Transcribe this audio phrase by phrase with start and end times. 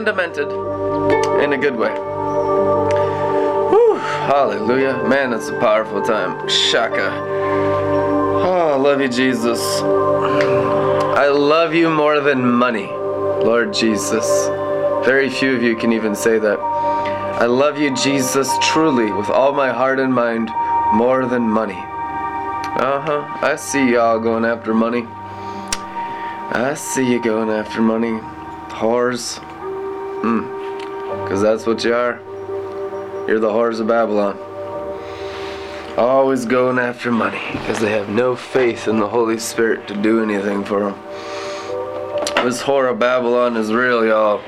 [0.00, 0.50] and demented
[1.42, 1.90] in a good way.
[3.70, 5.04] Whew, hallelujah.
[5.06, 6.48] Man, it's a powerful time.
[6.48, 7.10] Shaka.
[8.42, 9.60] Oh, I love you, Jesus.
[9.82, 14.46] I love you more than money, Lord Jesus.
[15.04, 16.58] Very few of you can even say that.
[16.58, 20.50] I love you, Jesus, truly, with all my heart and mind,
[20.94, 21.78] more than money.
[21.78, 23.38] Uh huh.
[23.42, 25.06] I see y'all going after money.
[26.52, 28.18] I see you going after money.
[28.70, 29.40] Whores.
[30.22, 31.22] Hmm.
[31.24, 32.20] Because that's what you are.
[33.26, 34.38] You're the whores of Babylon.
[35.96, 40.22] Always going after money because they have no faith in the Holy Spirit to do
[40.22, 41.00] anything for them.
[42.44, 44.40] This whore of Babylon is real, y'all.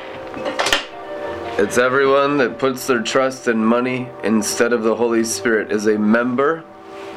[1.58, 5.98] It's everyone that puts their trust in money instead of the Holy Spirit is a
[5.98, 6.64] member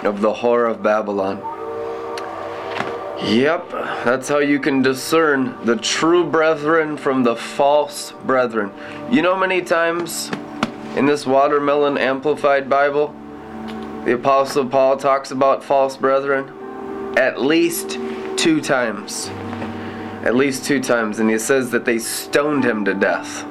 [0.04, 1.55] of the whore of Babylon.
[3.24, 3.72] Yep,
[4.04, 8.72] that's how you can discern the true brethren from the false brethren.
[9.10, 10.30] You know, many times
[10.98, 13.16] in this Watermelon Amplified Bible,
[14.04, 16.52] the Apostle Paul talks about false brethren
[17.18, 17.98] at least
[18.36, 19.30] two times.
[20.24, 21.20] At least two times.
[21.20, 23.46] And he says that they stoned him to death.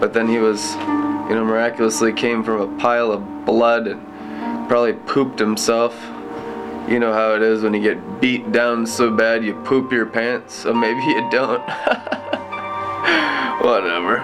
[0.00, 4.94] But then he was, you know, miraculously came from a pile of blood and probably
[4.94, 5.94] pooped himself.
[6.88, 10.06] You know how it is when you get beat down so bad you poop your
[10.06, 11.60] pants, so maybe you don't.
[13.62, 14.18] Whatever.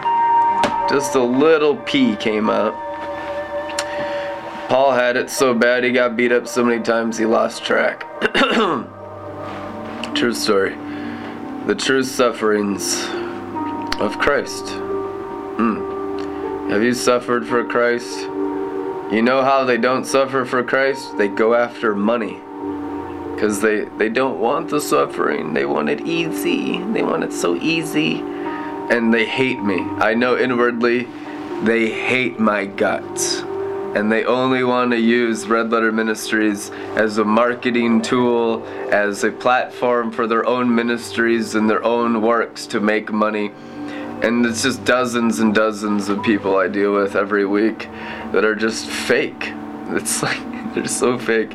[0.91, 2.75] Just a little pee came out.
[4.69, 8.05] Paul had it so bad he got beat up so many times he lost track.
[10.15, 10.77] true story.
[11.67, 13.05] The true sufferings
[14.01, 14.65] of Christ.
[15.57, 16.71] Mm.
[16.71, 18.21] Have you suffered for Christ?
[19.11, 21.17] You know how they don't suffer for Christ?
[21.17, 22.41] They go after money.
[23.39, 25.55] Because they, they don't want the suffering.
[25.55, 26.83] They want it easy.
[26.83, 28.17] They want it so easy.
[28.17, 29.79] And they hate me.
[29.79, 31.07] I know inwardly
[31.63, 33.45] they hate my guts
[33.95, 39.31] and they only want to use Red Letter Ministries as a marketing tool, as a
[39.31, 43.53] platform for their own ministries and their own works to make money.
[44.21, 47.89] And it's just dozens and dozens of people I deal with every week
[48.33, 49.53] that are just fake.
[49.91, 51.55] It's like they're so fake.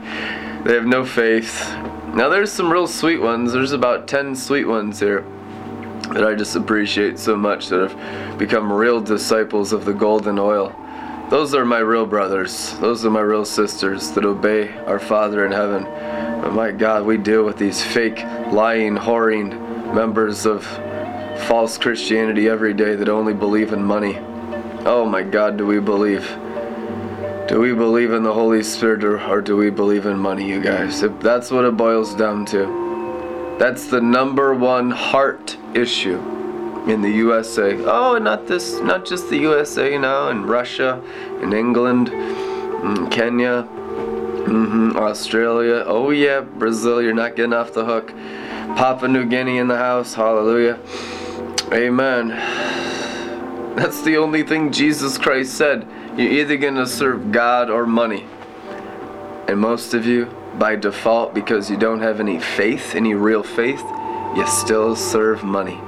[0.63, 1.73] They have no faith.
[2.13, 3.51] Now there's some real sweet ones.
[3.51, 5.25] There's about 10 sweet ones here
[6.13, 10.73] that I just appreciate so much that have become real disciples of the golden oil.
[11.29, 12.77] Those are my real brothers.
[12.79, 15.83] Those are my real sisters that obey our Father in heaven.
[15.83, 18.19] But my God, we deal with these fake,
[18.51, 20.63] lying, whoring members of
[21.47, 24.17] false Christianity every day that only believe in money.
[24.85, 26.25] Oh my God, do we believe?
[27.47, 30.61] Do we believe in the Holy Spirit or, or do we believe in money, you
[30.61, 31.03] guys?
[31.03, 33.55] If that's what it boils down to.
[33.59, 36.19] That's the number one heart issue
[36.87, 37.77] in the USA.
[37.83, 41.03] Oh, not this, not just the USA now, in Russia,
[41.41, 45.83] in England, in Kenya, mm-hmm, Australia.
[45.85, 48.13] Oh yeah, Brazil, you're not getting off the hook.
[48.77, 50.13] Papua New Guinea in the house.
[50.13, 50.79] Hallelujah.
[51.73, 52.29] Amen.
[53.75, 55.85] That's the only thing Jesus Christ said.
[56.17, 58.25] You're either going to serve God or money.
[59.47, 60.25] And most of you,
[60.57, 63.83] by default, because you don't have any faith, any real faith,
[64.35, 65.79] you still serve money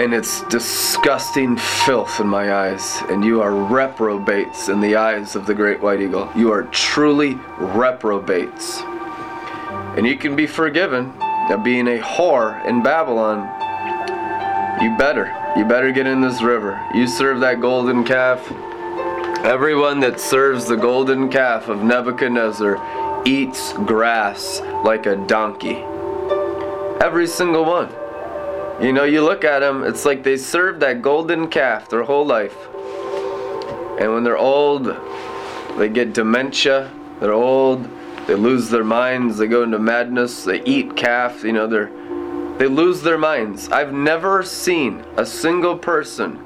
[0.00, 5.46] and it's disgusting filth in my eyes, and you are reprobates in the eyes of
[5.46, 6.30] the great white eagle.
[6.34, 8.80] You are truly reprobates.
[9.96, 11.12] And you can be forgiven
[11.50, 13.40] of being a whore in Babylon.
[14.80, 15.39] You better.
[15.56, 16.80] You better get in this river.
[16.94, 18.40] You serve that golden calf.
[19.44, 25.82] Everyone that serves the golden calf of Nebuchadnezzar eats grass like a donkey.
[27.02, 27.90] Every single one.
[28.80, 32.24] You know, you look at them, it's like they served that golden calf their whole
[32.24, 32.56] life.
[34.00, 34.96] And when they're old,
[35.76, 37.88] they get dementia, they're old,
[38.26, 41.90] they lose their minds, they go into madness, they eat calf, you know, they're
[42.60, 43.70] they lose their minds.
[43.70, 46.36] I've never seen a single person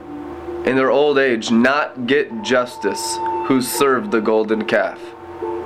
[0.65, 3.19] in their old age not get justice
[3.49, 4.99] who served the golden calf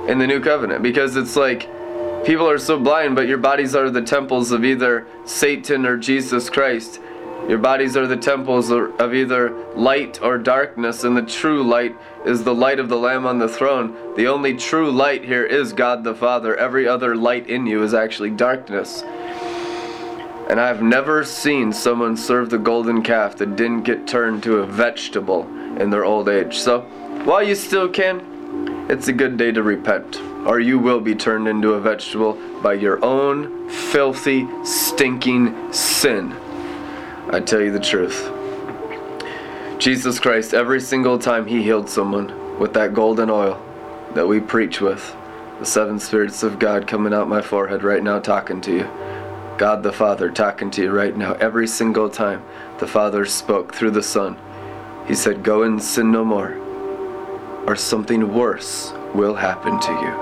[0.09, 1.69] in the new covenant because it's like
[2.25, 6.49] People are so blind, but your bodies are the temples of either Satan or Jesus
[6.49, 6.99] Christ.
[7.47, 11.95] Your bodies are the temples of either light or darkness, and the true light
[12.25, 13.95] is the light of the Lamb on the throne.
[14.17, 16.55] The only true light here is God the Father.
[16.57, 19.01] Every other light in you is actually darkness.
[20.49, 24.65] And I've never seen someone serve the golden calf that didn't get turned to a
[24.65, 25.43] vegetable
[25.79, 26.57] in their old age.
[26.57, 26.81] So,
[27.25, 31.47] while you still can, it's a good day to repent or you will be turned
[31.47, 36.33] into a vegetable by your own filthy, stinking sin.
[37.29, 38.31] I tell you the truth.
[39.79, 43.61] Jesus Christ, every single time he healed someone with that golden oil
[44.13, 45.15] that we preach with,
[45.59, 49.28] the seven spirits of God coming out my forehead right now talking to you.
[49.59, 51.33] God the Father talking to you right now.
[51.33, 52.45] Every single time
[52.77, 54.37] the Father spoke through the Son,
[55.05, 56.57] he said, Go and sin no more,
[57.67, 60.13] or something worse will happen to you.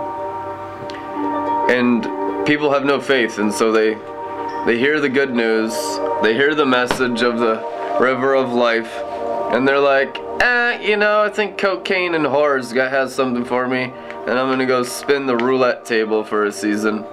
[1.70, 3.94] And people have no faith, and so they
[4.66, 5.72] they hear the good news,
[6.24, 7.64] they hear the message of the
[8.00, 8.92] river of life,
[9.54, 13.84] and they're like, eh, you know, I think cocaine and whores has something for me,
[13.84, 17.06] and I'm gonna go spin the roulette table for a season.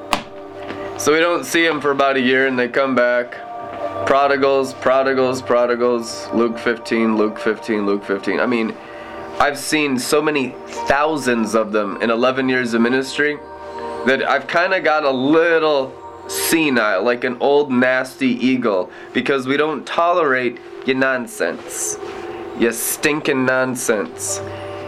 [0.97, 3.33] So we don't see them for about a year, and they come back.
[4.07, 6.29] Prodigals, prodigals, prodigals.
[6.33, 8.39] Luke 15, Luke 15, Luke 15.
[8.39, 8.75] I mean,
[9.41, 10.55] I've seen so many
[10.87, 13.39] thousands of them in 11 years of ministry
[14.07, 15.93] that I've kind of got a little
[16.29, 21.99] senile, like an old nasty eagle, because we don't tolerate your nonsense.
[22.59, 24.39] Your stinking nonsense.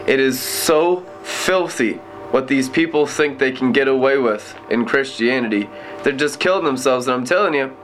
[0.07, 2.01] It is so filthy
[2.31, 5.69] what these people think they can get away with in Christianity.
[6.07, 7.77] They're just killing themselves, and I'm telling you,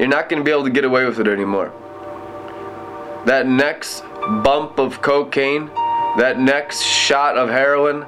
[0.00, 1.72] you're not going to be able to get away with it anymore.
[3.24, 4.02] That next
[4.42, 5.66] bump of cocaine,
[6.18, 8.00] that next shot of heroin,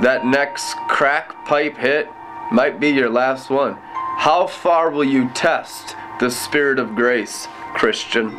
[0.00, 2.08] that next crack pipe hit
[2.52, 3.74] might be your last one.
[4.16, 8.30] How far will you test the Spirit of grace, Christian?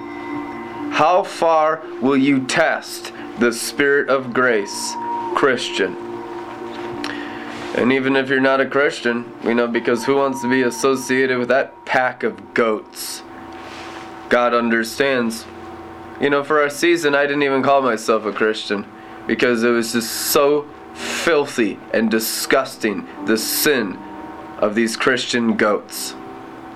[0.89, 4.95] How far will you test the Spirit of grace,
[5.35, 6.10] Christian?
[7.75, 11.37] And even if you're not a Christian, you know, because who wants to be associated
[11.37, 13.23] with that pack of goats?
[14.29, 15.45] God understands.
[16.19, 18.85] You know, for our season, I didn't even call myself a Christian
[19.25, 23.97] because it was just so filthy and disgusting the sin
[24.57, 26.13] of these Christian goats.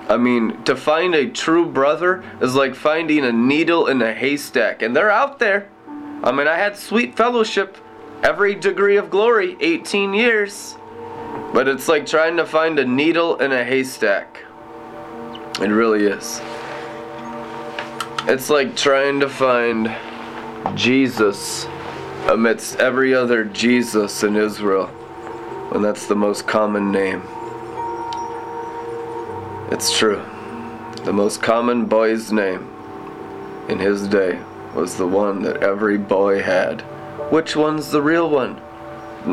[0.08, 4.82] I mean, to find a true brother is like finding a needle in a haystack,
[4.82, 5.68] and they're out there.
[6.22, 7.76] I mean, I had sweet fellowship,
[8.22, 10.76] every degree of glory, 18 years.
[11.56, 14.44] But it's like trying to find a needle in a haystack.
[15.58, 16.38] It really is.
[18.28, 19.90] It's like trying to find
[20.74, 21.66] Jesus
[22.28, 24.90] amidst every other Jesus in Israel,
[25.72, 27.22] and that's the most common name.
[29.72, 30.22] It's true.
[31.04, 32.68] The most common boy's name
[33.70, 34.38] in his day
[34.74, 36.82] was the one that every boy had.
[37.32, 38.60] Which one's the real one?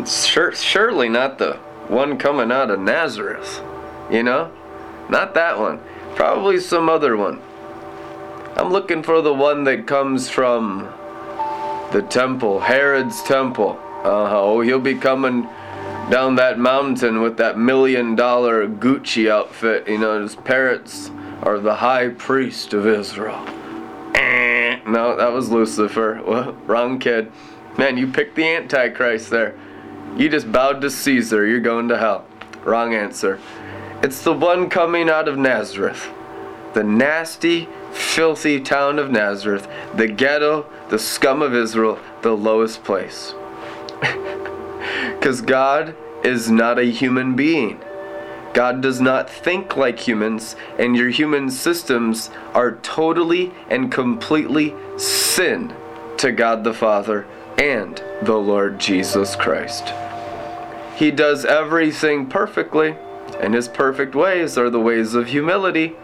[0.05, 3.61] Sure, surely not the one coming out of Nazareth.
[4.11, 4.51] You know?
[5.09, 5.79] Not that one.
[6.15, 7.41] Probably some other one.
[8.55, 10.91] I'm looking for the one that comes from
[11.91, 13.79] the temple, Herod's temple.
[14.03, 15.43] Uh, oh, he'll be coming
[16.09, 19.87] down that mountain with that million dollar Gucci outfit.
[19.87, 21.09] You know, his parents
[21.41, 23.43] are the high priest of Israel.
[24.15, 26.21] Eh, no, that was Lucifer.
[26.25, 27.31] Well, wrong kid.
[27.77, 29.55] Man, you picked the Antichrist there.
[30.17, 31.45] You just bowed to Caesar.
[31.45, 32.25] You're going to hell.
[32.63, 33.39] Wrong answer.
[34.03, 36.07] It's the one coming out of Nazareth.
[36.75, 39.67] The nasty, filthy town of Nazareth.
[39.95, 43.33] The ghetto, the scum of Israel, the lowest place.
[45.13, 47.79] Because God is not a human being.
[48.53, 55.73] God does not think like humans, and your human systems are totally and completely sin
[56.17, 57.25] to God the Father
[57.57, 59.93] and the Lord Jesus Christ.
[60.95, 62.95] He does everything perfectly,
[63.39, 65.95] and his perfect ways are the ways of humility.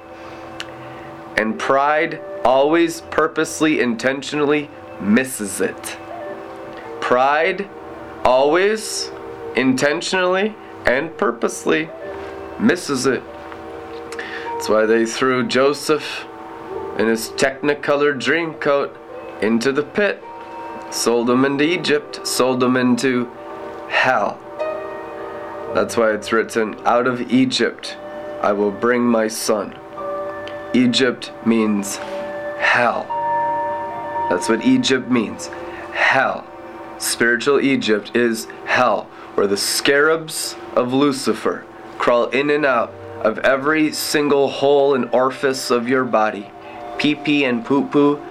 [1.37, 4.69] And pride always purposely, intentionally
[4.99, 5.97] misses it.
[6.99, 7.69] Pride
[8.25, 9.11] always,
[9.55, 10.55] intentionally,
[10.85, 11.89] and purposely
[12.59, 13.23] misses it.
[14.17, 16.25] That's why they threw Joseph
[16.97, 18.97] in his technicolor dream coat
[19.41, 20.21] into the pit,
[20.91, 23.31] sold him into Egypt, sold him into
[23.87, 24.39] hell.
[25.73, 27.97] That's why it's written, Out of Egypt
[28.41, 29.75] I will bring my son.
[30.73, 31.97] Egypt means
[32.57, 33.05] hell.
[34.29, 35.47] That's what Egypt means
[35.93, 36.45] hell.
[36.97, 39.03] Spiritual Egypt is hell,
[39.35, 41.65] where the scarabs of Lucifer
[41.97, 46.51] crawl in and out of every single hole and orifice of your body
[46.99, 48.21] pee pee and poo poo,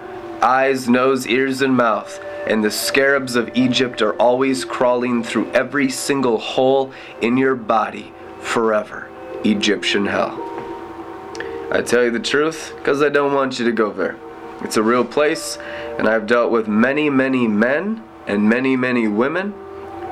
[0.43, 5.91] eyes, nose, ears, and mouth and the scarabs of Egypt are always crawling through every
[5.91, 9.09] single hole in your body forever.
[9.45, 10.45] Egyptian hell.
[11.71, 14.17] I tell you the truth because I don't want you to go there.
[14.63, 15.59] It's a real place,
[15.99, 19.55] and I've dealt with many, many men and many, many women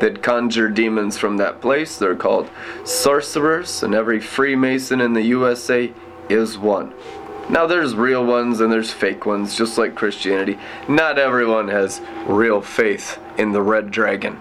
[0.00, 1.96] that conjure demons from that place.
[1.96, 2.50] They're called
[2.84, 5.92] sorcerers, and every Freemason in the USA
[6.28, 6.92] is one.
[7.48, 10.58] Now, there's real ones and there's fake ones, just like Christianity.
[10.88, 14.40] Not everyone has real faith in the red dragon.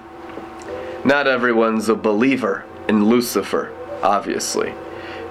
[1.04, 3.72] Not everyone's a believer in Lucifer,
[4.02, 4.74] obviously.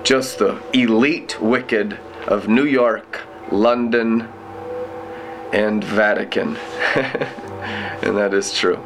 [0.04, 4.28] Just the elite wicked of New York, London,
[5.52, 6.56] and Vatican.
[6.94, 8.78] and that is true.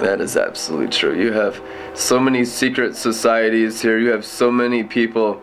[0.00, 1.20] That is absolutely true.
[1.20, 1.62] You have
[1.94, 3.98] so many secret societies here.
[3.98, 5.40] You have so many people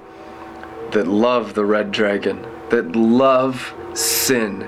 [0.91, 4.59] that love the red dragon, that love sin,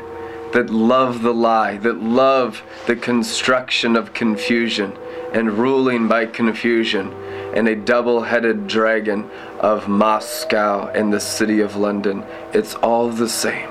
[0.54, 4.98] that love the lie, that love the construction of confusion
[5.34, 7.14] and ruling by confusion,
[7.54, 12.24] and a double headed dragon of Moscow and the city of London.
[12.54, 13.70] It's all the same.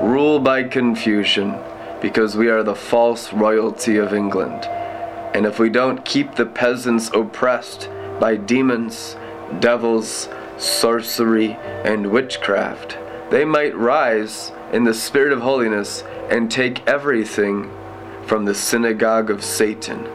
[0.00, 1.58] Rule by confusion
[2.00, 4.64] because we are the false royalty of England.
[5.34, 7.88] And if we don't keep the peasants oppressed
[8.20, 9.16] by demons,
[9.60, 12.98] devils, sorcery, and witchcraft,
[13.30, 17.70] they might rise in the spirit of holiness and take everything
[18.26, 20.04] from the synagogue of Satan.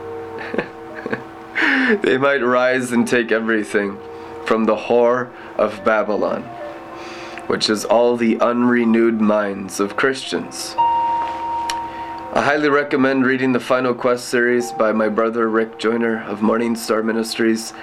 [2.01, 3.97] they might rise and take everything
[4.45, 6.43] from the whore of Babylon,
[7.47, 10.75] which is all the unrenewed minds of Christians.
[12.35, 16.75] I highly recommend reading the Final Quest series by my brother Rick Joyner of Morning
[16.75, 17.73] Star Ministries.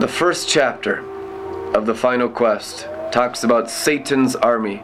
[0.00, 1.04] The first chapter
[1.74, 4.82] of the Final Quest talks about Satan's army,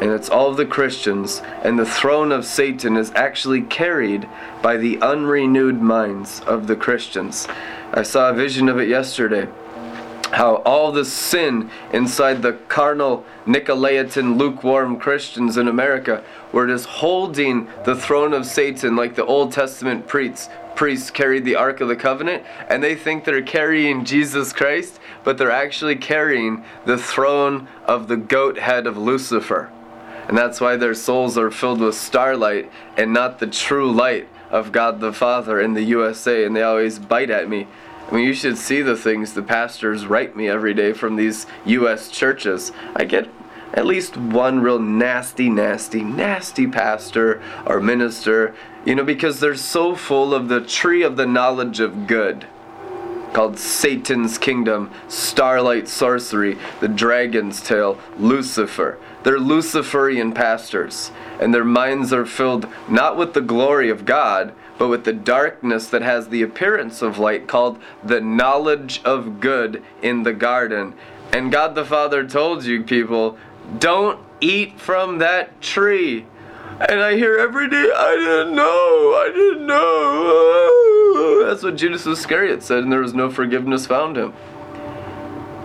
[0.00, 4.26] and it's all the Christians, and the throne of Satan is actually carried
[4.62, 7.46] by the unrenewed minds of the Christians.
[7.92, 9.46] I saw a vision of it yesterday
[10.32, 17.68] how all the sin inside the carnal Nicolaitan lukewarm Christians in America were just holding
[17.84, 21.96] the throne of Satan like the Old Testament priests priests carried the Ark of the
[21.96, 28.08] Covenant and they think they're carrying Jesus Christ, but they're actually carrying the throne of
[28.08, 29.70] the goat head of Lucifer.
[30.28, 34.72] And that's why their souls are filled with starlight and not the true light of
[34.72, 36.44] God the Father in the USA.
[36.44, 37.66] And they always bite at me
[38.12, 41.46] I mean, you should see the things the pastors write me every day from these
[41.64, 42.10] U.S.
[42.10, 42.70] churches.
[42.94, 43.26] I get
[43.72, 49.94] at least one real nasty, nasty, nasty pastor or minister, you know, because they're so
[49.94, 52.46] full of the tree of the knowledge of good
[53.32, 58.98] called Satan's Kingdom, Starlight Sorcery, The Dragon's Tail, Lucifer.
[59.22, 64.88] They're Luciferian pastors, and their minds are filled not with the glory of God, but
[64.88, 70.24] with the darkness that has the appearance of light, called the knowledge of good in
[70.24, 70.94] the garden.
[71.32, 73.38] And God the Father told you, people,
[73.78, 76.26] don't eat from that tree.
[76.80, 81.46] And I hear every day, I didn't know, I didn't know.
[81.46, 84.32] That's what Judas Iscariot said, and there was no forgiveness found him.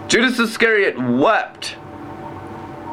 [0.08, 1.76] Judas Iscariot wept,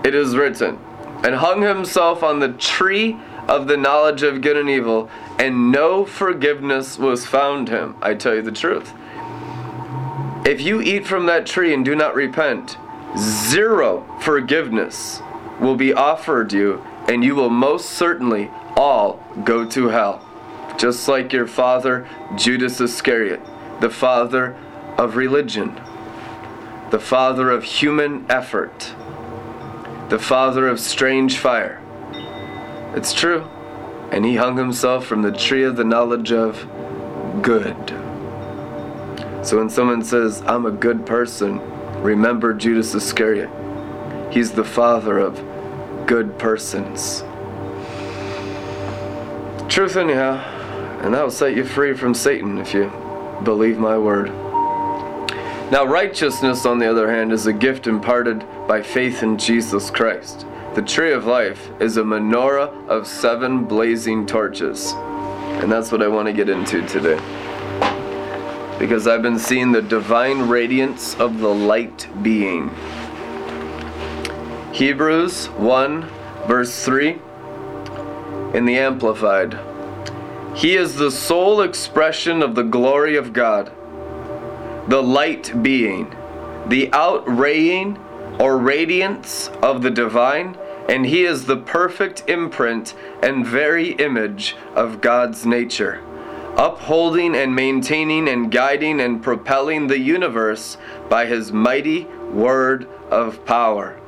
[0.04, 0.78] it is written,
[1.25, 3.18] and hung himself on the tree
[3.49, 7.97] of the knowledge of good and evil, and no forgiveness was found him.
[8.00, 8.92] I tell you the truth.
[10.47, 12.76] If you eat from that tree and do not repent,
[13.18, 15.21] zero forgiveness
[15.61, 20.26] will be offered you, and you will most certainly all go to hell.
[20.78, 23.40] Just like your father, Judas Iscariot,
[23.80, 24.56] the father
[24.99, 25.80] of religion,
[26.90, 28.94] the father of human effort,
[30.08, 31.80] the father of strange fire
[32.94, 33.42] it's true.
[34.12, 36.64] And he hung himself from the tree of the knowledge of
[37.42, 37.76] good.
[39.42, 41.61] So when someone says, I'm a good person,
[42.00, 43.50] remember Judas Iscariot.
[44.32, 45.38] He's the father of
[46.06, 47.23] good persons.
[49.68, 50.34] Truth, anyhow,
[51.02, 52.90] and that will set you free from Satan if you
[53.42, 54.28] believe my word.
[55.70, 60.46] Now, righteousness, on the other hand, is a gift imparted by faith in Jesus Christ.
[60.75, 64.92] The tree of life is a menorah of seven blazing torches.
[64.92, 67.16] And that's what I want to get into today.
[68.78, 72.70] Because I've been seeing the divine radiance of the light being.
[74.75, 76.02] Hebrews 1,
[76.49, 77.11] verse 3,
[78.54, 79.57] in the Amplified.
[80.57, 83.71] He is the sole expression of the glory of God,
[84.88, 86.12] the light being,
[86.66, 87.99] the outraying
[88.40, 95.00] or radiance of the divine and he is the perfect imprint and very image of
[95.00, 96.02] God's nature,
[96.57, 100.76] upholding and maintaining and guiding and propelling the universe
[101.09, 104.00] by his mighty word of power.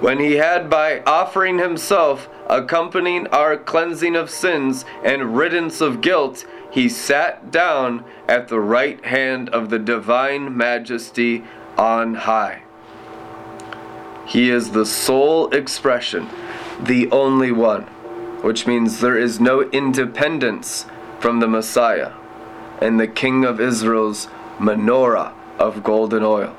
[0.00, 6.44] When he had by offering himself accompanying our cleansing of sins and riddance of guilt,
[6.70, 11.44] he sat down at the right hand of the divine majesty
[11.78, 12.62] on high.
[14.26, 16.28] He is the sole expression,
[16.80, 17.82] the only one,
[18.42, 20.86] which means there is no independence
[21.20, 22.12] from the Messiah
[22.80, 26.56] and the King of Israel's menorah of golden oil.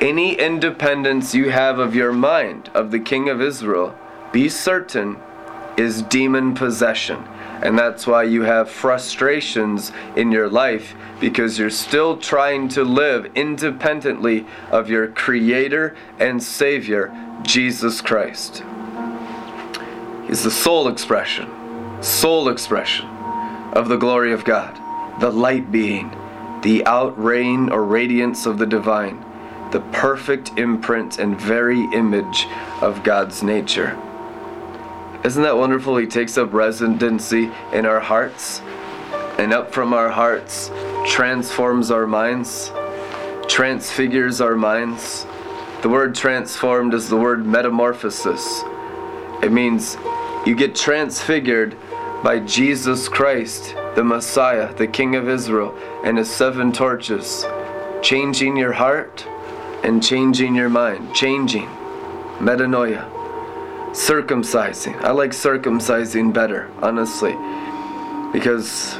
[0.00, 3.96] Any independence you have of your mind of the King of Israel,
[4.32, 5.16] be certain,
[5.76, 7.24] is demon possession.
[7.62, 13.30] And that's why you have frustrations in your life because you're still trying to live
[13.34, 18.62] independently of your Creator and Savior, Jesus Christ.
[20.26, 21.48] He's the sole expression,
[22.02, 23.06] sole expression
[23.72, 24.78] of the glory of God,
[25.20, 26.10] the light being,
[26.62, 29.23] the outrain or radiance of the divine,
[29.74, 32.46] the perfect imprint and very image
[32.80, 33.98] of God's nature.
[35.24, 35.96] Isn't that wonderful?
[35.96, 38.60] He takes up residency in our hearts,
[39.36, 40.70] and up from our hearts
[41.04, 42.70] transforms our minds,
[43.48, 45.26] transfigures our minds.
[45.82, 48.62] The word transformed is the word metamorphosis.
[49.42, 49.96] It means
[50.46, 51.76] you get transfigured
[52.22, 57.44] by Jesus Christ, the Messiah, the King of Israel, and his seven torches,
[58.02, 59.26] changing your heart
[59.84, 61.68] and changing your mind, changing.
[62.38, 63.10] Metanoia.
[63.92, 65.00] Circumcising.
[65.02, 67.36] I like circumcising better, honestly,
[68.32, 68.96] because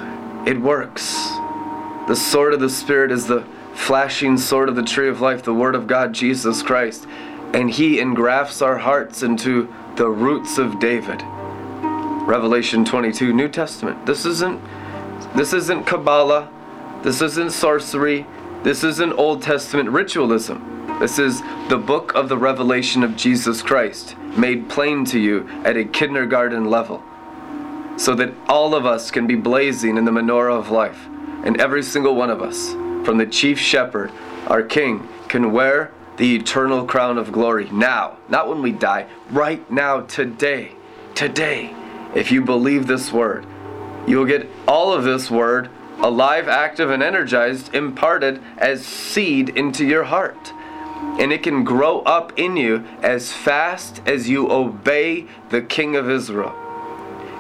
[0.47, 1.31] it works.
[2.07, 5.55] The sword of the Spirit is the flashing sword of the tree of life, the
[5.55, 7.09] Word of God, Jesus Christ,
[7.53, 11.23] and He engrafts our hearts into the roots of David.
[12.27, 14.07] Revelation 22, New Testament.
[14.07, 14.61] This isn't
[15.35, 16.49] this isn't Kabbalah.
[17.03, 18.25] This isn't sorcery.
[18.63, 20.74] This isn't Old Testament ritualism.
[21.05, 25.77] This is the book of the revelation of Jesus Christ made plain to you at
[25.77, 27.03] a kindergarten level
[27.99, 31.07] so that all of us can be blazing in the menorah of life.
[31.45, 32.73] And every single one of us,
[33.05, 34.13] from the chief shepherd,
[34.47, 39.71] our king, can wear the eternal crown of glory now, not when we die, right
[39.71, 40.73] now, today.
[41.15, 41.77] Today.
[42.15, 43.45] If you believe this word,
[44.07, 49.85] you will get all of this word alive, active, and energized, imparted as seed into
[49.85, 50.55] your heart.
[51.19, 56.11] And it can grow up in you as fast as you obey the King of
[56.11, 56.55] Israel.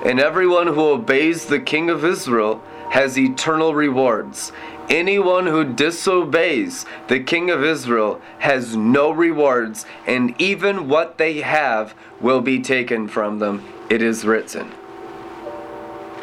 [0.04, 4.52] And everyone who obeys the King of Israel has eternal rewards.
[4.88, 11.94] Anyone who disobeys the King of Israel has no rewards, and even what they have
[12.20, 13.64] will be taken from them.
[13.88, 14.70] It is written.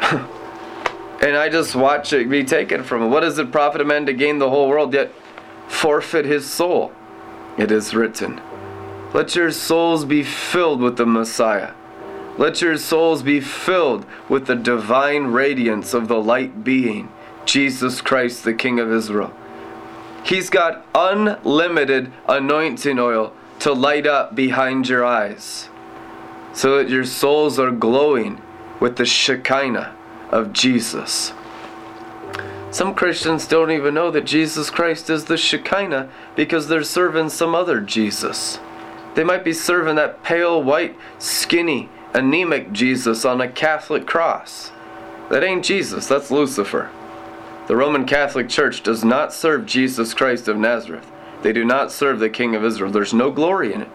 [0.00, 3.10] and I just watch it be taken from him.
[3.10, 5.12] What does it profit a man to gain the whole world yet
[5.68, 6.92] forfeit his soul?
[7.58, 8.40] It is written.
[9.12, 11.72] Let your souls be filled with the Messiah.
[12.38, 17.12] Let your souls be filled with the divine radiance of the light being,
[17.44, 19.34] Jesus Christ, the King of Israel.
[20.24, 25.68] He's got unlimited anointing oil to light up behind your eyes
[26.54, 28.40] so that your souls are glowing
[28.80, 29.94] with the Shekinah
[30.30, 31.32] of Jesus.
[32.72, 37.54] Some Christians don't even know that Jesus Christ is the Shekinah because they're serving some
[37.54, 38.58] other Jesus.
[39.14, 44.72] They might be serving that pale, white, skinny, anemic Jesus on a Catholic cross.
[45.28, 46.90] That ain't Jesus, that's Lucifer.
[47.66, 51.06] The Roman Catholic Church does not serve Jesus Christ of Nazareth.
[51.42, 52.90] They do not serve the King of Israel.
[52.90, 53.88] There's no glory in it.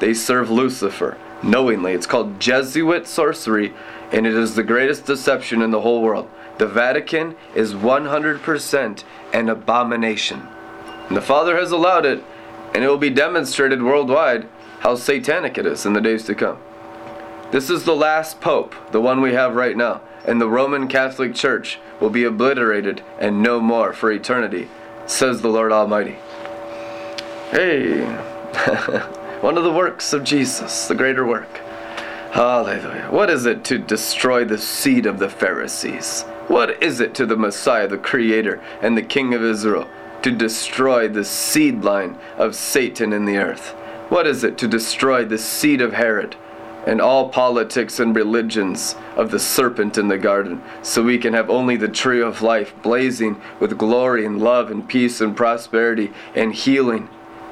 [0.00, 1.92] They serve Lucifer knowingly.
[1.92, 3.74] It's called Jesuit sorcery,
[4.12, 6.30] and it is the greatest deception in the whole world.
[6.58, 10.46] The Vatican is 100% an abomination.
[11.08, 12.22] And the Father has allowed it,
[12.74, 14.46] and it will be demonstrated worldwide
[14.80, 16.58] how satanic it is in the days to come.
[17.50, 21.34] This is the last Pope, the one we have right now, and the Roman Catholic
[21.34, 24.68] Church will be obliterated and no more for eternity,
[25.06, 26.16] says the Lord Almighty.
[27.50, 28.04] Hey,
[29.40, 31.60] one of the works of Jesus, the greater work.
[32.32, 33.08] Hallelujah.
[33.10, 36.24] What is it to destroy the seed of the Pharisees?
[36.48, 39.88] What is it to the Messiah, the Creator, and the King of Israel
[40.22, 43.70] to destroy the seed line of Satan in the earth?
[44.10, 46.36] What is it to destroy the seed of Herod
[46.86, 51.48] and all politics and religions of the serpent in the garden so we can have
[51.48, 56.54] only the tree of life blazing with glory and love and peace and prosperity and
[56.54, 57.08] healing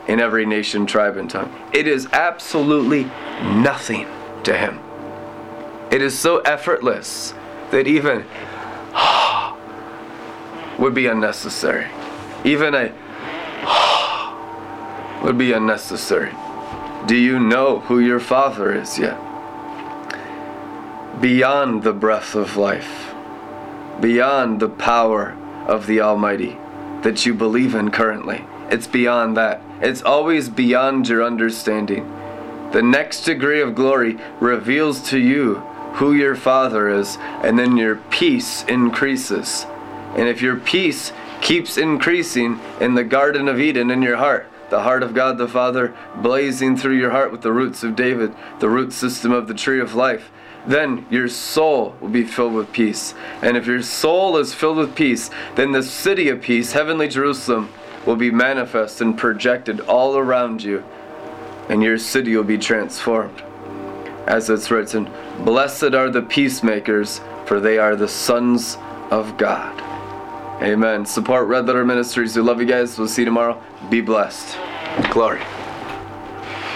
[0.07, 1.51] in every nation, tribe, and tongue?
[1.73, 3.05] It is absolutely
[3.43, 4.07] nothing
[4.45, 4.79] to him.
[5.91, 7.33] It is so effortless
[7.71, 8.27] that even
[10.79, 11.87] would be unnecessary.
[12.45, 12.93] Even a
[15.25, 16.33] would be unnecessary.
[17.07, 19.19] Do you know who your Father is yet?
[21.21, 23.13] Beyond the breath of life,
[24.01, 26.59] beyond the power of the Almighty
[27.03, 29.61] that you believe in currently it's beyond that.
[29.83, 32.11] It's always beyond your understanding.
[32.73, 35.57] The next degree of glory reveals to you
[35.97, 39.67] who your Father is, and then your peace increases.
[40.17, 44.83] And if your peace keeps increasing in the Garden of Eden in your heart, the
[44.83, 48.69] heart of God the Father blazing through your heart with the roots of David, the
[48.69, 50.31] root system of the tree of life,
[50.67, 53.15] then your soul will be filled with peace.
[53.43, 57.73] And if your soul is filled with peace, then the city of peace, heavenly Jerusalem,
[58.07, 60.85] will be manifest and projected all around you,
[61.69, 63.43] and your city will be transformed.
[64.27, 65.11] As it's written,
[65.45, 68.79] Blessed are the peacemakers, for they are the sons
[69.11, 69.92] of God.
[70.63, 71.05] Amen.
[71.05, 72.37] Support Red Letter Ministries.
[72.37, 72.97] We love you guys.
[72.97, 73.61] We'll see you tomorrow.
[73.91, 74.57] Be blessed.
[75.11, 75.41] Glory.